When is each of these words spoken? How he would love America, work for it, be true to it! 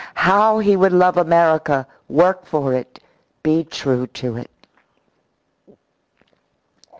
How 0.15 0.57
he 0.57 0.75
would 0.75 0.93
love 0.93 1.15
America, 1.15 1.85
work 2.09 2.47
for 2.47 2.73
it, 2.73 2.99
be 3.43 3.63
true 3.63 4.07
to 4.07 4.35
it! 4.35 4.49